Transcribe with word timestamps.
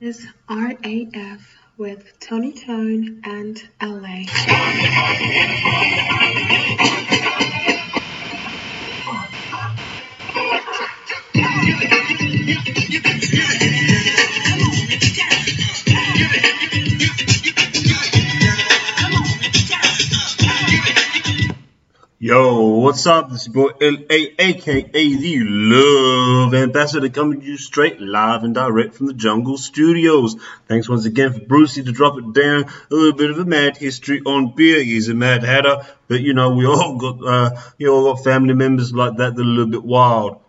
is 0.00 0.24
RAF 0.48 1.56
with 1.76 2.20
Tony 2.20 2.52
Tone 2.52 3.20
and 3.24 3.68
LA. 3.82 4.22
Yo, 22.20 22.80
what's 22.80 23.06
up? 23.06 23.30
This 23.30 23.42
is 23.42 23.48
boy 23.48 23.70
LA, 23.80 24.34
aka 24.40 24.90
the 24.90 25.38
Love 25.44 26.52
Ambassador, 26.52 27.08
coming 27.10 27.40
to 27.40 27.46
you 27.46 27.56
straight 27.56 28.00
live 28.00 28.42
and 28.42 28.56
direct 28.56 28.96
from 28.96 29.06
the 29.06 29.12
Jungle 29.12 29.56
Studios. 29.56 30.34
Thanks 30.66 30.88
once 30.88 31.04
again 31.04 31.32
for 31.32 31.38
Brucey 31.38 31.84
to 31.84 31.92
drop 31.92 32.18
it 32.18 32.32
down. 32.32 32.64
A 32.64 32.94
little 32.94 33.12
bit 33.12 33.30
of 33.30 33.38
a 33.38 33.44
mad 33.44 33.76
history 33.76 34.20
on 34.26 34.52
beer. 34.56 34.82
He's 34.82 35.08
a 35.08 35.14
mad 35.14 35.44
hatter, 35.44 35.86
but 36.08 36.20
you 36.20 36.34
know 36.34 36.56
we 36.56 36.66
all 36.66 36.96
got 36.96 37.24
uh, 37.24 37.60
you 37.78 37.94
all 37.94 38.12
got 38.12 38.24
family 38.24 38.54
members 38.54 38.92
like 38.92 39.16
that 39.18 39.36
that 39.36 39.40
are 39.40 39.44
a 39.44 39.48
little 39.48 39.70
bit 39.70 39.84
wild. 39.84 40.40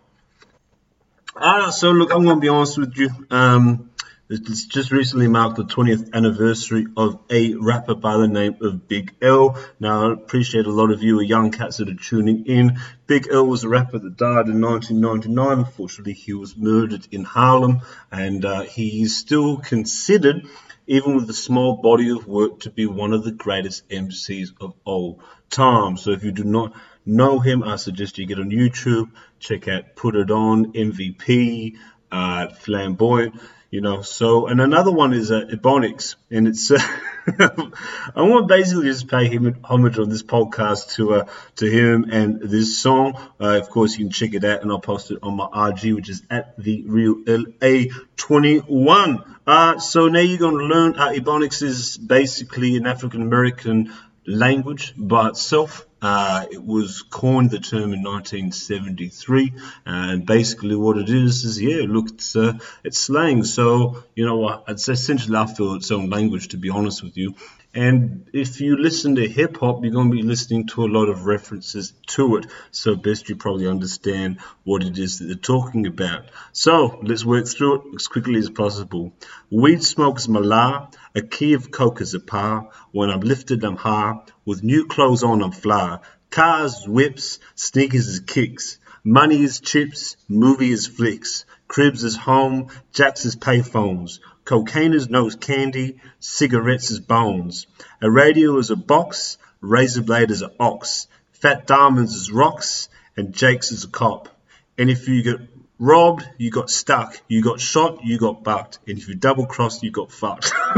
Alright, 1.36 1.72
so 1.72 1.92
look, 1.92 2.12
I'm 2.12 2.24
gonna 2.24 2.40
be 2.40 2.48
honest 2.48 2.78
with 2.78 2.96
you. 2.96 3.10
Um, 3.30 3.89
it's 4.30 4.64
just 4.66 4.92
recently 4.92 5.26
marked 5.26 5.56
the 5.56 5.64
20th 5.64 6.14
anniversary 6.14 6.86
of 6.96 7.18
a 7.30 7.54
rapper 7.54 7.96
by 7.96 8.16
the 8.16 8.28
name 8.28 8.58
of 8.60 8.86
Big 8.86 9.12
L. 9.20 9.60
Now, 9.80 10.08
I 10.08 10.12
appreciate 10.12 10.66
a 10.66 10.72
lot 10.72 10.92
of 10.92 11.02
you 11.02 11.18
are 11.18 11.22
young 11.22 11.50
cats 11.50 11.78
that 11.78 11.88
are 11.88 11.94
tuning 11.94 12.46
in. 12.46 12.78
Big 13.08 13.26
L 13.28 13.44
was 13.44 13.64
a 13.64 13.68
rapper 13.68 13.98
that 13.98 14.16
died 14.16 14.46
in 14.46 14.60
1999. 14.60 15.58
Unfortunately, 15.58 16.12
he 16.12 16.32
was 16.32 16.56
murdered 16.56 17.08
in 17.10 17.24
Harlem, 17.24 17.80
and 18.12 18.44
uh, 18.44 18.60
he's 18.60 19.16
still 19.16 19.56
considered, 19.56 20.46
even 20.86 21.16
with 21.16 21.28
a 21.28 21.34
small 21.34 21.78
body 21.82 22.10
of 22.10 22.28
work, 22.28 22.60
to 22.60 22.70
be 22.70 22.86
one 22.86 23.12
of 23.12 23.24
the 23.24 23.32
greatest 23.32 23.88
MCs 23.88 24.50
of 24.60 24.74
all 24.84 25.18
time. 25.50 25.96
So, 25.96 26.12
if 26.12 26.22
you 26.22 26.30
do 26.30 26.44
not 26.44 26.74
know 27.04 27.40
him, 27.40 27.64
I 27.64 27.74
suggest 27.74 28.16
you 28.16 28.26
get 28.26 28.38
on 28.38 28.50
YouTube, 28.50 29.10
check 29.40 29.66
out 29.66 29.96
Put 29.96 30.14
It 30.14 30.30
On, 30.30 30.72
MVP, 30.72 31.76
uh, 32.12 32.46
Flamboyant 32.50 33.34
you 33.70 33.80
know. 33.80 34.02
So, 34.02 34.46
and 34.46 34.60
another 34.60 34.90
one 34.90 35.12
is 35.12 35.30
uh, 35.30 35.42
Ebonics, 35.50 36.16
and 36.30 36.48
it's 36.48 36.70
uh, 36.70 36.78
I 37.38 38.22
want 38.22 38.48
to 38.48 38.54
basically 38.54 38.86
just 38.86 39.08
pay 39.08 39.28
him 39.28 39.58
homage 39.64 39.98
on 39.98 40.08
this 40.08 40.22
podcast 40.22 40.94
to 40.94 41.14
uh, 41.14 41.26
to 41.56 41.70
him 41.70 42.06
and 42.10 42.40
this 42.40 42.78
song. 42.78 43.14
Uh, 43.40 43.58
of 43.58 43.70
course, 43.70 43.96
you 43.96 44.04
can 44.04 44.12
check 44.12 44.34
it 44.34 44.44
out, 44.44 44.62
and 44.62 44.70
I'll 44.70 44.80
post 44.80 45.10
it 45.10 45.18
on 45.22 45.36
my 45.36 45.46
RG, 45.46 45.94
which 45.94 46.08
is 46.08 46.22
at 46.30 46.56
the 46.58 46.84
real 46.86 47.16
LA 47.26 47.92
twenty 48.16 48.58
one. 48.58 49.36
Uh, 49.46 49.78
so 49.78 50.08
now 50.08 50.20
you're 50.20 50.38
going 50.38 50.58
to 50.58 50.64
learn 50.64 50.94
how 50.94 51.12
Ebonics 51.12 51.62
is 51.62 51.96
basically 51.96 52.76
an 52.76 52.86
African 52.86 53.22
American 53.22 53.92
language 54.26 54.94
by 54.96 55.28
itself. 55.28 55.86
Uh, 56.02 56.46
it 56.50 56.64
was 56.64 57.02
coined 57.02 57.50
the 57.50 57.58
term 57.58 57.92
in 57.92 58.02
1973, 58.02 59.52
and 59.84 60.24
basically 60.24 60.74
what 60.74 60.96
it 60.96 61.10
is 61.10 61.44
is 61.44 61.60
yeah, 61.60 61.84
look, 61.86 62.08
it's 62.08 62.34
uh, 62.36 62.54
it's 62.84 62.98
slang. 62.98 63.44
So 63.44 64.02
you 64.14 64.24
know, 64.24 64.64
it's 64.66 64.88
essentially 64.88 65.36
I 65.36 65.46
feel 65.46 65.74
its 65.74 65.90
own 65.90 66.08
language, 66.08 66.48
to 66.48 66.56
be 66.56 66.70
honest 66.70 67.02
with 67.02 67.16
you. 67.16 67.34
And 67.72 68.28
if 68.32 68.60
you 68.60 68.76
listen 68.76 69.14
to 69.14 69.28
hip 69.28 69.58
hop, 69.58 69.84
you're 69.84 69.92
going 69.92 70.10
to 70.10 70.16
be 70.16 70.22
listening 70.22 70.66
to 70.68 70.84
a 70.84 70.90
lot 70.90 71.08
of 71.08 71.26
references 71.26 71.92
to 72.08 72.36
it. 72.36 72.46
So 72.72 72.96
best 72.96 73.28
you 73.28 73.36
probably 73.36 73.68
understand 73.68 74.40
what 74.64 74.82
it 74.82 74.98
is 74.98 75.18
that 75.18 75.26
they're 75.26 75.36
talking 75.36 75.86
about. 75.86 76.32
So 76.50 76.98
let's 77.00 77.24
work 77.24 77.46
through 77.46 77.74
it 77.76 77.94
as 77.94 78.08
quickly 78.08 78.40
as 78.40 78.50
possible. 78.50 79.12
Weed 79.50 79.84
smoke 79.84 80.18
is 80.18 80.28
my 80.28 80.88
A 81.14 81.22
key 81.22 81.52
of 81.52 81.70
coke 81.70 82.00
is 82.00 82.14
a 82.14 82.20
par. 82.20 82.70
When 82.90 83.08
I'm 83.08 83.20
lifted, 83.20 83.62
I'm 83.62 83.76
high. 83.76 84.18
With 84.44 84.64
new 84.64 84.86
clothes 84.86 85.22
on, 85.22 85.40
I'm 85.40 85.52
fly. 85.52 86.00
Cars, 86.30 86.88
whips, 86.88 87.38
sneakers 87.54 88.08
is 88.08 88.18
kicks. 88.18 88.78
Money 89.04 89.42
is 89.42 89.60
chips, 89.60 90.16
movie 90.28 90.70
is 90.70 90.86
flicks. 90.86 91.46
Cribs 91.68 92.04
is 92.04 92.16
home, 92.16 92.68
Jacks 92.92 93.24
is 93.24 93.34
payphones. 93.34 94.18
Cocaine 94.44 94.92
is 94.92 95.08
nose 95.08 95.36
candy, 95.36 96.00
cigarettes 96.18 96.90
is 96.90 97.00
bones. 97.00 97.66
A 98.02 98.10
radio 98.10 98.58
is 98.58 98.70
a 98.70 98.76
box, 98.76 99.38
razor 99.62 100.02
blade 100.02 100.30
is 100.30 100.42
an 100.42 100.50
ox. 100.60 101.06
Fat 101.32 101.66
diamonds 101.66 102.14
is 102.14 102.30
rocks, 102.30 102.90
and 103.16 103.32
Jake's 103.32 103.72
is 103.72 103.84
a 103.84 103.88
cop. 103.88 104.28
And 104.76 104.90
if 104.90 105.08
you 105.08 105.22
get 105.22 105.40
robbed, 105.78 106.28
you 106.36 106.50
got 106.50 106.68
stuck. 106.68 107.18
You 107.26 107.42
got 107.42 107.58
shot, 107.58 108.04
you 108.04 108.18
got 108.18 108.44
bucked. 108.44 108.80
And 108.86 108.98
if 108.98 109.08
you 109.08 109.14
double 109.14 109.46
crossed, 109.46 109.82
you 109.82 109.90
got 109.90 110.12
fucked. 110.12 110.52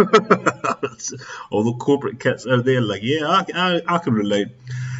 All 1.50 1.64
the 1.64 1.76
corporate 1.76 2.20
cats 2.20 2.46
out 2.46 2.64
there 2.64 2.80
like, 2.80 3.02
yeah, 3.02 3.26
I, 3.26 3.44
I, 3.52 3.80
I 3.88 3.98
can 3.98 4.14
relate. 4.14 4.48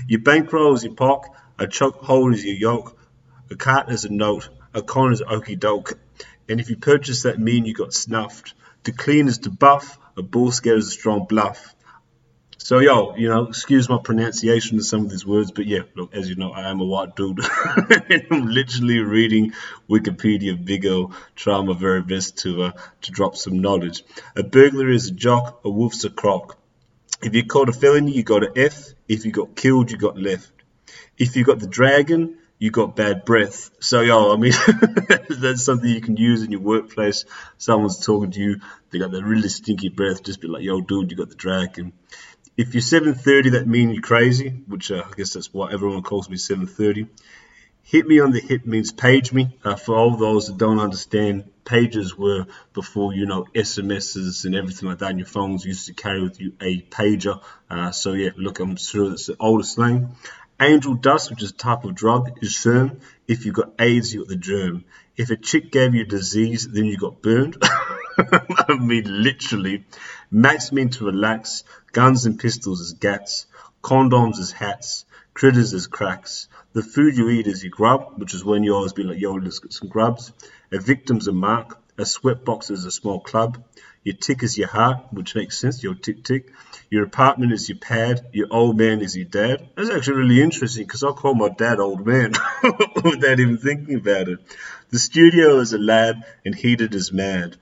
Your 0.09 0.21
bankroll 0.21 0.75
is 0.75 0.83
your 0.83 0.95
pock, 0.95 1.37
a 1.59 1.69
choke 1.69 2.03
hold 2.03 2.35
is 2.35 2.45
your 2.45 2.57
yoke, 2.57 2.99
a 3.53 3.57
cart 3.57 3.91
is 3.91 4.05
a 4.05 4.13
note, 4.13 4.49
a 4.75 4.83
con 4.83 5.13
is 5.13 5.23
okey 5.23 5.57
doke. 5.57 5.99
And 6.49 6.59
if 6.59 6.71
you 6.71 6.77
purchase 6.77 7.23
that 7.23 7.39
mean 7.39 7.65
you 7.67 7.75
got 7.75 7.95
snuffed. 7.95 8.55
To 8.85 8.93
clean 8.93 9.29
is 9.29 9.39
to 9.39 9.51
buff, 9.51 9.99
a 10.17 10.23
bull 10.23 10.51
scare 10.51 10.77
is 10.77 10.89
a 10.89 10.91
strong 10.91 11.27
bluff. 11.27 11.75
So, 12.59 12.79
yo, 12.79 13.17
you 13.17 13.29
know, 13.29 13.49
excuse 13.49 13.89
my 13.89 13.99
pronunciation 14.03 14.79
of 14.79 14.87
some 14.87 15.05
of 15.05 15.11
these 15.11 15.27
words, 15.27 15.51
but 15.51 15.67
yeah, 15.67 15.83
look, 15.97 16.15
as 16.15 16.29
you 16.29 16.37
know, 16.37 16.53
I 16.53 16.71
am 16.71 16.81
a 16.81 16.85
white 16.85 17.17
dude. 17.17 17.41
and 18.09 18.27
I'm 18.31 18.47
literally 18.47 19.01
reading 19.01 19.53
Wikipedia 19.91 20.65
Big 20.65 20.87
O, 20.87 21.13
trying 21.35 21.67
my 21.67 21.75
very 21.75 22.03
best 22.03 22.39
to 22.39 22.63
uh, 22.63 22.73
to 23.03 23.11
drop 23.11 23.37
some 23.37 23.61
knowledge. 23.61 24.05
A 24.37 24.43
burglar 24.43 24.91
is 24.91 25.09
a 25.09 25.13
jock, 25.13 25.61
a 25.65 25.71
wolf's 25.71 26.05
a 26.05 26.11
croc. 26.11 26.57
If 27.21 27.35
you 27.35 27.45
caught 27.45 27.69
a 27.69 27.73
felony, 27.73 28.13
you 28.13 28.23
got 28.23 28.45
an 28.45 28.53
F. 28.57 28.95
If 29.09 29.27
you 29.27 29.33
got 29.33 29.57
killed, 29.57 29.91
you 29.91 29.99
got 29.99 30.17
left. 30.17 30.53
If 31.19 31.37
you 31.37 31.45
got 31.45 31.59
the 31.59 31.67
dragon, 31.67 32.39
you 32.63 32.71
got 32.71 32.95
bad 32.95 33.25
breath. 33.25 33.73
So, 33.81 34.03
yo, 34.03 34.33
I 34.33 34.37
mean, 34.37 34.53
that's 35.29 35.65
something 35.65 35.91
you 35.91 36.01
can 36.01 36.17
use 36.17 36.45
in 36.45 36.53
your 36.53 36.61
workplace. 36.61 37.25
Someone's 37.59 38.07
talking 38.07 38.31
to 38.31 38.41
you, 38.41 38.61
they 38.91 39.01
got 39.01 39.11
that 39.11 39.25
really 39.25 39.49
stinky 39.49 39.89
breath. 39.89 40.23
Just 40.23 40.41
be 40.41 40.47
like, 40.47 40.63
yo, 40.63 40.81
dude, 40.81 41.11
you 41.11 41.17
got 41.17 41.29
the 41.29 41.35
drag. 41.35 41.77
And 41.81 41.93
if 42.57 42.73
you're 42.73 42.81
730, 42.81 43.59
that 43.59 43.67
means 43.67 43.95
you're 43.95 44.01
crazy, 44.01 44.51
which 44.69 44.93
uh, 44.93 45.03
I 45.05 45.13
guess 45.17 45.33
that's 45.33 45.53
why 45.53 45.73
everyone 45.73 46.05
calls 46.05 46.31
me 46.31 46.37
730. 46.37 47.09
Hit 47.83 48.07
me 48.07 48.21
on 48.21 48.31
the 48.31 48.39
hip 48.39 48.65
means 48.65 48.93
page 48.93 49.33
me. 49.33 49.59
Uh, 49.65 49.75
for 49.75 49.97
all 49.97 50.17
those 50.17 50.47
that 50.47 50.57
don't 50.57 50.79
understand, 50.79 51.51
pages 51.65 52.17
were 52.17 52.47
before, 52.75 53.13
you 53.13 53.27
know, 53.27 53.45
SMSs 53.57 54.45
and 54.45 54.55
everything 54.55 54.89
like 54.89 54.99
that. 54.99 55.11
And 55.11 55.19
your 55.19 55.27
phones 55.27 55.65
used 55.65 55.87
to 55.87 55.95
carry 55.95 56.23
with 56.23 56.41
you 56.41 56.53
a 56.61 56.81
pager. 56.83 57.43
Uh, 57.69 57.91
so, 57.91 58.13
yeah, 58.13 58.31
look, 58.37 58.61
I'm 58.61 58.77
sure 58.77 59.13
it's 59.13 59.27
the 59.27 59.37
oldest 59.41 59.75
slang. 59.75 60.15
Angel 60.63 60.95
dust, 60.95 61.31
which 61.31 61.43
is 61.43 61.51
a 61.51 61.55
type 61.55 61.83
of 61.83 61.97
drug, 61.97 62.39
is 62.41 62.57
firm. 62.57 63.01
If 63.27 63.47
you 63.47 63.53
got 63.53 63.73
AIDS, 63.81 64.15
you 64.15 64.21
got 64.21 64.29
the 64.29 64.37
germ. 64.37 64.85
If 65.17 65.31
a 65.31 65.37
chick 65.37 65.73
gave 65.73 65.93
you 65.95 66.03
a 66.03 66.07
disease, 66.07 66.69
then 66.69 66.85
you 66.85 66.97
got 66.97 67.21
burned. 67.21 67.57
I 68.19 68.79
mean, 68.79 69.23
literally. 69.25 69.87
Max 70.31 70.71
mean 70.71 70.91
to 70.91 71.07
relax. 71.07 71.65
Guns 71.91 72.27
and 72.27 72.39
pistols 72.39 72.81
is 72.81 72.93
gats. 72.93 73.47
Condoms 73.83 74.39
is 74.39 74.53
hats. 74.53 75.05
Critters 75.35 75.73
is 75.73 75.89
cracks. 75.89 76.47
The 76.75 76.83
food 76.83 77.17
you 77.17 77.29
eat 77.31 77.49
is 77.49 77.65
your 77.65 77.71
grub, 77.71 78.13
which 78.17 78.33
is 78.33 78.45
when 78.45 78.63
you 78.63 78.75
always 78.75 78.93
be 78.93 79.03
like, 79.03 79.19
yo, 79.19 79.33
let's 79.33 79.59
get 79.59 79.73
some 79.73 79.89
grubs. 79.89 80.33
A 80.71 80.79
victim's 80.79 81.27
a 81.27 81.33
mark. 81.33 81.82
A 81.99 82.05
sweatbox 82.05 82.71
is 82.71 82.87
a 82.87 82.91
small 82.91 83.21
club. 83.21 83.63
Your 84.03 84.17
tick 84.17 84.43
is 84.43 84.57
your 84.57 84.69
heart, 84.69 85.05
which 85.13 85.35
makes 85.35 85.59
sense, 85.59 85.83
your 85.83 85.95
tick 85.95 86.25
tick. 86.25 86.51
Your 86.89 87.05
apartment 87.05 87.53
is 87.53 87.69
your 87.69 87.79
pad. 87.79 88.27
Your 88.33 88.49
old 88.51 88.79
man 88.79 89.03
is 89.03 89.15
your 89.15 89.27
dad. 89.27 89.69
That's 89.77 89.91
actually 89.91 90.17
really 90.17 90.41
interesting 90.41 90.85
because 90.85 91.05
I 91.05 91.11
call 91.13 91.35
my 91.35 91.51
dad 91.51 91.81
old 91.81 92.07
man 92.07 92.33
without 93.05 93.39
even 93.39 93.59
thinking 93.59 93.97
about 93.97 94.29
it. 94.29 94.39
The 94.91 94.99
studio 94.99 95.59
is 95.59 95.75
a 95.75 95.79
lab 95.79 96.25
and 96.45 96.55
heated 96.55 96.95
is 96.95 97.13
mad. 97.13 97.57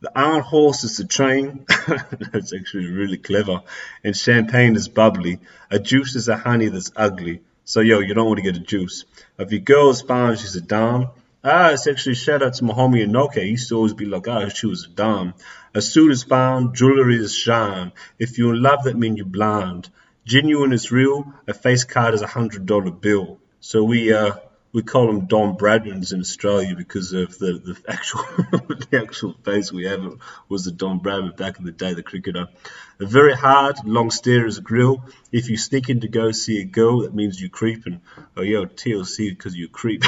The 0.00 0.10
iron 0.18 0.42
horse 0.42 0.82
is 0.82 0.96
the 0.96 1.04
train. 1.04 1.66
that's 2.32 2.54
actually 2.54 2.86
really 2.86 3.18
clever. 3.18 3.60
And 4.02 4.16
champagne 4.16 4.74
is 4.74 4.88
bubbly. 4.88 5.38
A 5.70 5.78
juice 5.78 6.16
is 6.16 6.28
a 6.28 6.36
honey 6.36 6.68
that's 6.68 6.92
ugly. 6.96 7.42
So, 7.64 7.80
yo, 7.80 8.00
you 8.00 8.14
don't 8.14 8.26
want 8.26 8.38
to 8.38 8.42
get 8.42 8.56
a 8.56 8.64
juice. 8.64 9.04
If 9.38 9.52
your 9.52 9.60
girl 9.60 9.90
is 9.90 10.00
fine, 10.00 10.36
she's 10.36 10.56
a 10.56 10.62
dime. 10.62 11.08
Ah, 11.42 11.70
it's 11.70 11.86
actually 11.86 12.16
shout 12.16 12.42
out 12.42 12.52
to 12.54 12.64
my 12.64 12.74
homie 12.74 13.02
Inoke. 13.02 13.42
He 13.42 13.50
used 13.50 13.70
to 13.70 13.76
always 13.76 13.94
be 13.94 14.04
like, 14.04 14.28
ah, 14.28 14.48
she 14.48 14.66
was 14.66 14.86
dumb. 14.86 15.32
A 15.74 15.80
suit 15.80 16.12
is 16.12 16.22
found, 16.22 16.74
jewelry 16.74 17.16
is 17.16 17.34
shine. 17.34 17.92
If 18.18 18.36
you're 18.36 18.54
in 18.54 18.62
love, 18.62 18.84
that 18.84 18.98
means 18.98 19.16
you're 19.16 19.24
blind. 19.24 19.88
Genuine 20.26 20.74
is 20.74 20.92
real. 20.92 21.32
A 21.48 21.54
face 21.54 21.84
card 21.84 22.12
is 22.12 22.20
a 22.20 22.26
hundred 22.26 22.66
dollar 22.66 22.90
bill. 22.90 23.38
So 23.60 23.84
we 23.84 24.12
uh 24.12 24.34
we 24.72 24.82
call 24.82 25.06
them 25.06 25.26
Don 25.26 25.56
Bradmans 25.56 26.12
in 26.12 26.20
Australia 26.20 26.76
because 26.76 27.12
of 27.12 27.36
the, 27.38 27.54
the 27.58 27.90
actual 27.90 28.22
the 28.90 29.00
actual 29.00 29.34
face 29.44 29.72
we 29.72 29.84
have 29.84 30.14
was 30.48 30.64
the 30.64 30.70
Don 30.70 31.00
Bradman 31.00 31.36
back 31.36 31.58
in 31.58 31.64
the 31.64 31.72
day, 31.72 31.94
the 31.94 32.02
cricketer. 32.02 32.48
A 33.00 33.06
very 33.06 33.34
hard, 33.34 33.76
long 33.84 34.10
stare 34.10 34.46
as 34.46 34.58
a 34.58 34.62
grill. 34.62 35.04
If 35.32 35.48
you 35.48 35.56
sneak 35.56 35.88
in 35.88 36.00
to 36.00 36.08
go 36.08 36.30
see 36.30 36.60
a 36.60 36.64
girl, 36.64 37.00
that 37.00 37.14
means 37.14 37.40
you're 37.40 37.50
creeping. 37.50 38.00
Oh, 38.36 38.42
yo, 38.42 38.66
TLC 38.66 39.30
because 39.30 39.56
you 39.56 39.68
creep. 39.68 40.04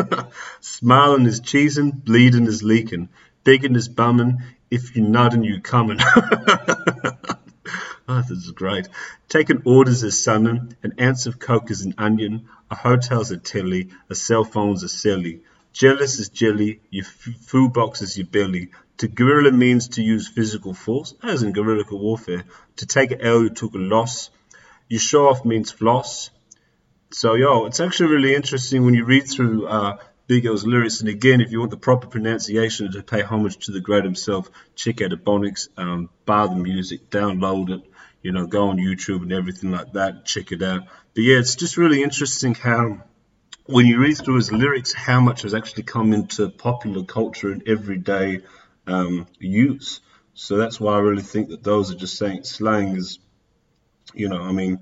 Smiling 0.60 1.26
is 1.26 1.40
cheesing, 1.40 2.04
bleeding 2.04 2.46
is 2.46 2.62
leaking. 2.62 3.08
begging 3.42 3.74
is 3.74 3.88
bumming. 3.88 4.42
If 4.70 4.94
you're 4.94 5.06
nodding, 5.06 5.44
you 5.44 5.60
coming. 5.60 5.98
Oh, 8.08 8.22
this 8.28 8.38
is 8.38 8.52
great. 8.52 8.88
Taking 9.28 9.62
orders 9.64 10.02
is 10.04 10.22
sunning, 10.22 10.76
an 10.82 10.94
ounce 11.00 11.26
of 11.26 11.38
coke 11.38 11.70
is 11.70 11.82
an 11.82 11.94
onion, 11.98 12.48
a 12.70 12.74
hotel's 12.74 13.30
a 13.30 13.36
telly, 13.36 13.90
a 14.10 14.14
cell 14.14 14.44
phone's 14.44 14.82
a 14.82 14.88
silly. 14.88 15.40
Jealous 15.72 16.18
is 16.18 16.28
jelly, 16.30 16.80
your 16.90 17.04
food 17.04 17.72
box 17.72 18.02
is 18.02 18.16
your 18.16 18.26
belly. 18.26 18.70
To 18.98 19.08
guerrilla 19.08 19.52
means 19.52 19.88
to 19.88 20.02
use 20.02 20.26
physical 20.26 20.72
force, 20.72 21.14
as 21.22 21.42
in 21.42 21.52
guerrilla 21.52 21.84
warfare. 21.90 22.44
To 22.76 22.86
take 22.86 23.10
an 23.10 23.20
L, 23.20 23.42
you 23.42 23.50
took 23.50 23.74
a 23.74 23.78
loss. 23.78 24.30
You 24.88 24.98
show 24.98 25.28
off 25.28 25.44
means 25.44 25.70
floss. 25.70 26.30
So, 27.10 27.34
yo, 27.34 27.66
it's 27.66 27.80
actually 27.80 28.14
really 28.14 28.34
interesting 28.34 28.84
when 28.84 28.94
you 28.94 29.04
read 29.04 29.28
through 29.28 29.66
uh, 29.66 29.98
Big 30.26 30.46
L's 30.46 30.66
lyrics. 30.66 31.00
And 31.00 31.10
again, 31.10 31.40
if 31.40 31.52
you 31.52 31.58
want 31.58 31.70
the 31.70 31.76
proper 31.76 32.06
pronunciation 32.06 32.90
to 32.90 33.02
pay 33.02 33.20
homage 33.20 33.58
to 33.66 33.72
the 33.72 33.80
great 33.80 34.04
himself, 34.04 34.50
check 34.74 35.02
out 35.02 35.10
Ebonics, 35.10 35.68
um, 35.76 36.08
bar 36.24 36.48
the 36.48 36.56
music, 36.56 37.10
download 37.10 37.70
it 37.70 37.90
you 38.26 38.32
know, 38.32 38.44
go 38.44 38.70
on 38.70 38.76
YouTube 38.76 39.22
and 39.22 39.32
everything 39.32 39.70
like 39.70 39.92
that, 39.92 40.24
check 40.24 40.50
it 40.50 40.60
out. 40.60 40.82
But 41.14 41.22
yeah, 41.22 41.38
it's 41.38 41.54
just 41.54 41.76
really 41.76 42.02
interesting 42.02 42.56
how 42.56 43.04
when 43.66 43.86
you 43.86 44.00
read 44.00 44.18
through 44.18 44.34
his 44.34 44.50
lyrics, 44.50 44.92
how 44.92 45.20
much 45.20 45.42
has 45.42 45.54
actually 45.54 45.84
come 45.84 46.12
into 46.12 46.48
popular 46.48 47.04
culture 47.04 47.52
and 47.52 47.62
everyday 47.68 48.40
um, 48.88 49.28
use. 49.38 50.00
So 50.34 50.56
that's 50.56 50.80
why 50.80 50.96
I 50.96 50.98
really 50.98 51.22
think 51.22 51.50
that 51.50 51.62
those 51.62 51.92
are 51.92 51.94
just 51.94 52.18
saying 52.18 52.42
slang 52.42 52.96
is, 52.96 53.20
you 54.12 54.28
know, 54.28 54.42
I 54.42 54.50
mean, 54.50 54.80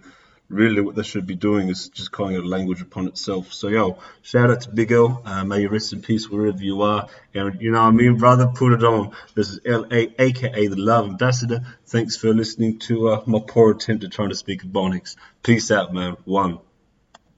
really 0.49 0.81
what 0.81 0.95
they 0.95 1.03
should 1.03 1.27
be 1.27 1.35
doing 1.35 1.69
is 1.69 1.89
just 1.89 2.13
calling 2.13 2.35
it 2.35 2.45
a 2.45 2.49
language 2.49 2.83
upon 2.83 3.07
itself. 3.07 3.53
So, 3.53 3.69
yo, 3.69 3.99
shout 4.23 4.51
out 4.51 4.63
to 4.63 4.71
Big 4.71 4.93
L. 4.93 5.23
Uh, 5.25 5.45
may 5.45 5.63
you 5.63 5.69
rest 5.69 5.93
in 5.93 6.03
peace 6.03 6.29
wherever 6.29 6.63
you 6.63 6.83
are. 6.83 7.09
And, 7.35 7.61
you 7.61 7.71
know 7.71 7.83
what 7.83 7.89
I 7.89 7.93
mean, 7.93 8.17
brother, 8.17 8.47
put 8.55 8.73
it 8.73 8.85
on. 8.85 9.13
This 9.35 9.51
is 9.51 9.61
L.A., 9.65 10.15
aka 10.19 10.67
the 10.67 10.77
Love 10.77 11.07
Ambassador. 11.07 11.61
Thanks 11.87 12.17
for 12.17 12.33
listening 12.33 12.79
to 12.81 13.09
uh, 13.09 13.23
my 13.27 13.41
poor 13.47 13.73
attempt 13.73 14.05
at 14.05 14.13
trying 14.13 14.31
to 14.31 14.37
speak 14.37 14.63
Ebonics. 14.63 15.17
Peace 15.43 15.71
out, 15.71 15.93
man. 15.93 16.17
One. 16.25 16.59